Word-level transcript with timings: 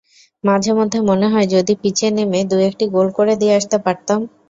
মাঝেমধ্যে 0.43 0.99
মনে 1.09 1.27
হয়, 1.27 1.47
যদি 1.55 1.73
পিচে 1.81 2.07
নেমে 2.11 2.39
দু-একটি 2.49 2.85
গোল 2.95 3.07
করে 3.17 3.33
দিয়ে 3.41 3.53
আসতে 3.59 3.77
পারতাম। 3.85 4.19